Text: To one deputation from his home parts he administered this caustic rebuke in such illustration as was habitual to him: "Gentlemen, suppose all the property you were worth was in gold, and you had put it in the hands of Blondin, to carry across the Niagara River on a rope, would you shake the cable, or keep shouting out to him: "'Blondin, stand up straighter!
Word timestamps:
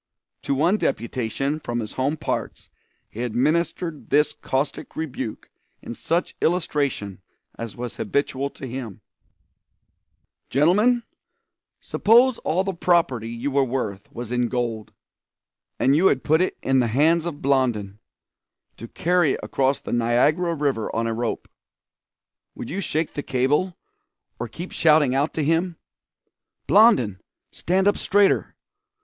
To 0.41 0.55
one 0.55 0.77
deputation 0.77 1.59
from 1.59 1.79
his 1.79 1.93
home 1.93 2.17
parts 2.17 2.71
he 3.07 3.21
administered 3.21 4.09
this 4.09 4.33
caustic 4.33 4.95
rebuke 4.95 5.51
in 5.79 5.93
such 5.93 6.33
illustration 6.41 7.21
as 7.55 7.75
was 7.77 7.97
habitual 7.97 8.49
to 8.49 8.65
him: 8.65 9.01
"Gentlemen, 10.49 11.03
suppose 11.79 12.39
all 12.39 12.63
the 12.63 12.73
property 12.73 13.29
you 13.29 13.51
were 13.51 13.63
worth 13.63 14.11
was 14.11 14.31
in 14.31 14.47
gold, 14.47 14.91
and 15.77 15.95
you 15.95 16.07
had 16.07 16.23
put 16.23 16.41
it 16.41 16.57
in 16.63 16.79
the 16.79 16.87
hands 16.87 17.27
of 17.27 17.39
Blondin, 17.43 17.99
to 18.77 18.87
carry 18.87 19.33
across 19.43 19.79
the 19.79 19.93
Niagara 19.93 20.55
River 20.55 20.89
on 20.95 21.05
a 21.05 21.13
rope, 21.13 21.47
would 22.55 22.71
you 22.71 22.81
shake 22.81 23.13
the 23.13 23.21
cable, 23.21 23.77
or 24.39 24.47
keep 24.47 24.71
shouting 24.71 25.13
out 25.13 25.31
to 25.35 25.43
him: 25.43 25.77
"'Blondin, 26.65 27.21
stand 27.51 27.87
up 27.87 27.99
straighter! 27.99 28.55